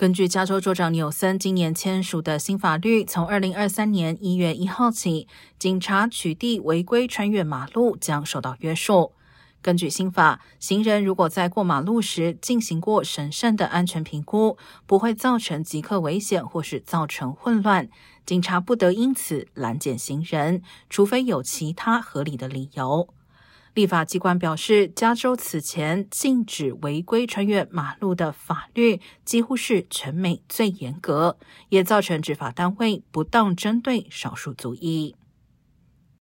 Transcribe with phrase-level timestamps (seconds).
[0.00, 9.12] 根据加州州长纽森今年签署的新法律，从二零二三年一月一号起，警察取缔违规穿越马路将受到约束。
[9.60, 17.90] 根据新法，行人如果在过马路时进行过审慎的安全评估，不会造成即刻危险或是造成混乱，
[18.24, 23.06] 警察不得因此拦截行人，除非有其他合理的理由。
[23.74, 35.14] 立法机关表示，加州此前禁止违规穿越马路的法律几乎是全美最严格，也造成执法单位不当针对少数族裔。